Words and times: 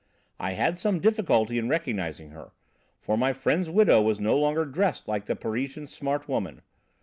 I 0.39 0.53
had 0.53 0.79
some 0.79 0.99
difficulty 0.99 1.59
in 1.59 1.69
recognising 1.69 2.31
her, 2.31 2.53
for 2.97 3.15
my 3.19 3.33
friend's 3.33 3.69
widow 3.69 4.01
was 4.01 4.19
no 4.19 4.35
longer 4.35 4.65
dressed 4.65 5.07
like 5.07 5.25
the 5.27 5.35
Parisian 5.35 5.85
smart 5.85 6.27
woman. 6.27 6.63